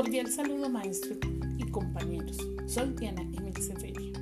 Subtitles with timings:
[0.00, 1.14] Cordial saludo maestro
[1.58, 2.38] y compañeros.
[2.64, 4.12] Soy Diana Emil Seferia.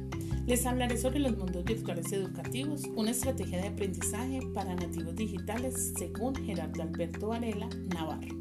[0.44, 6.34] Les hablaré sobre los mundos virtuales educativos, una estrategia de aprendizaje para nativos digitales según
[6.34, 8.36] Gerardo Alberto Varela Navarro.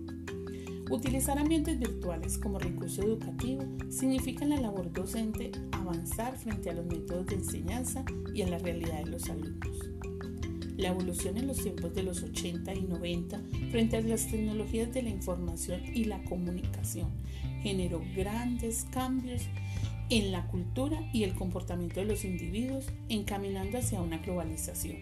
[0.89, 3.61] Utilizar ambientes virtuales como recurso educativo
[3.91, 8.57] significa en la labor docente avanzar frente a los métodos de enseñanza y a la
[8.57, 9.77] realidad de los alumnos.
[10.77, 13.41] La evolución en los tiempos de los 80 y 90
[13.71, 17.09] frente a las tecnologías de la información y la comunicación
[17.63, 19.41] generó grandes cambios
[20.09, 24.97] en la cultura y el comportamiento de los individuos encaminando hacia una globalización.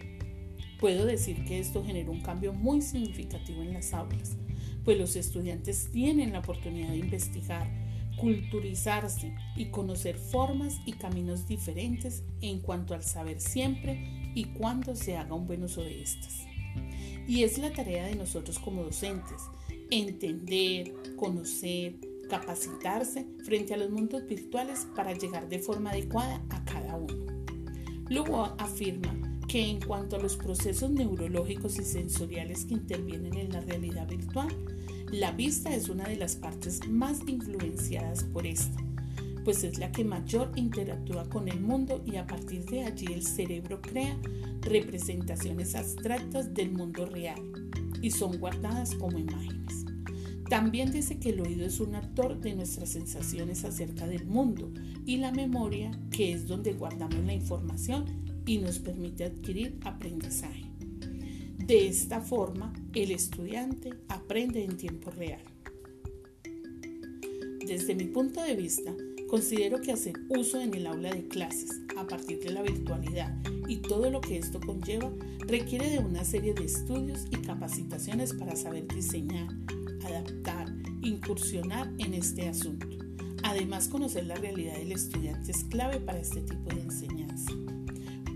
[0.80, 4.36] Puedo decir que esto generó un cambio muy significativo en las aulas,
[4.84, 7.68] pues los estudiantes tienen la oportunidad de investigar,
[8.16, 15.16] culturizarse y conocer formas y caminos diferentes en cuanto al saber siempre y cuándo se
[15.16, 16.46] haga un buen uso de estas.
[17.26, 19.42] Y es la tarea de nosotros como docentes,
[19.90, 21.96] entender, conocer,
[22.28, 27.26] capacitarse frente a los mundos virtuales para llegar de forma adecuada a cada uno.
[28.08, 33.60] Luego afirma que en cuanto a los procesos neurológicos y sensoriales que intervienen en la
[33.60, 34.48] realidad virtual,
[35.10, 38.86] la vista es una de las partes más influenciadas por esta
[39.46, 43.22] pues es la que mayor interactúa con el mundo y a partir de allí el
[43.22, 44.18] cerebro crea
[44.62, 47.40] representaciones abstractas del mundo real
[48.02, 49.84] y son guardadas como imágenes.
[50.50, 54.72] También dice que el oído es un actor de nuestras sensaciones acerca del mundo
[55.04, 58.04] y la memoria, que es donde guardamos la información
[58.46, 60.64] y nos permite adquirir aprendizaje.
[61.58, 65.42] De esta forma, el estudiante aprende en tiempo real.
[67.66, 68.94] Desde mi punto de vista,
[69.28, 73.36] Considero que hacer uso en el aula de clases a partir de la virtualidad
[73.66, 78.54] y todo lo que esto conlleva requiere de una serie de estudios y capacitaciones para
[78.54, 79.48] saber diseñar,
[80.04, 82.86] adaptar, incursionar en este asunto.
[83.42, 87.50] Además, conocer la realidad del estudiante es clave para este tipo de enseñanza.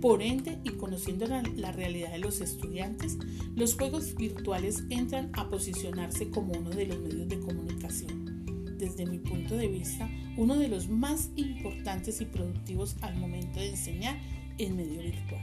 [0.01, 3.19] Por ende, y conociendo la, realidad de los estudiantes,
[3.55, 8.31] los juegos virtuales entran a posicionarse como uno de los medios de comunicación
[8.79, 13.69] desde mi punto de vista, uno de los más importantes y productivos al momento de
[13.69, 14.19] enseñar
[14.57, 15.43] en medio virtual.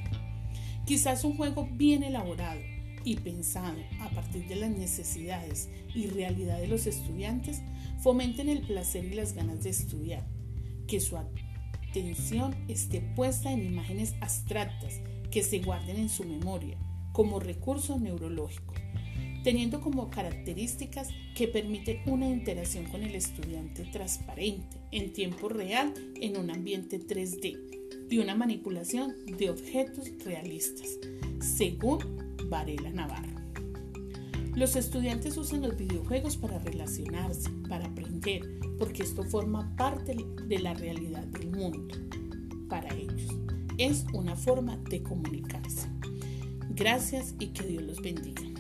[0.88, 2.60] Quizás un juego bien elaborado
[3.04, 7.62] y pensado a partir de las necesidades y realidad de los estudiantes
[8.00, 10.26] fomenten el placer y las ganas de estudiar,
[10.88, 11.16] que su
[11.90, 16.78] atención esté puesta en imágenes abstractas que se guarden en su memoria
[17.12, 18.74] como recurso neurológico
[19.48, 26.36] teniendo como características que permiten una interacción con el estudiante transparente en tiempo real en
[26.36, 27.58] un ambiente 3D
[28.10, 30.90] y una manipulación de objetos realistas,
[31.40, 32.00] según
[32.50, 33.37] Varela Navarro.
[34.58, 38.42] Los estudiantes usan los videojuegos para relacionarse, para aprender,
[38.80, 41.96] porque esto forma parte de la realidad del mundo
[42.68, 43.28] para ellos.
[43.78, 45.88] Es una forma de comunicarse.
[46.72, 48.57] Gracias y que Dios los bendiga.